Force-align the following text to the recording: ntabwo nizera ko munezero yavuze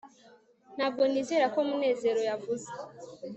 ntabwo 0.75 1.01
nizera 1.11 1.45
ko 1.53 1.59
munezero 1.69 2.21
yavuze 2.29 2.69